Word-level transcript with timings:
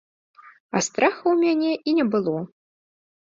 А 0.77 0.81
страха 0.87 1.19
ў 1.19 1.35
мяне 1.43 1.71
і 1.91 1.95
не 1.99 2.05
было. 2.15 2.37